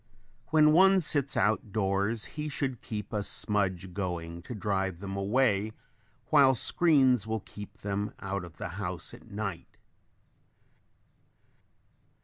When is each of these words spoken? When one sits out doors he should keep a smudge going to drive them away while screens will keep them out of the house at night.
When 0.47 0.71
one 0.71 0.99
sits 0.99 1.37
out 1.37 1.71
doors 1.71 2.25
he 2.33 2.49
should 2.49 2.81
keep 2.81 3.13
a 3.13 3.21
smudge 3.21 3.93
going 3.93 4.41
to 4.41 4.55
drive 4.55 4.99
them 4.99 5.15
away 5.15 5.73
while 6.31 6.55
screens 6.55 7.27
will 7.27 7.41
keep 7.41 7.77
them 7.77 8.11
out 8.19 8.43
of 8.43 8.57
the 8.57 8.69
house 8.81 9.13
at 9.13 9.29
night. 9.29 9.77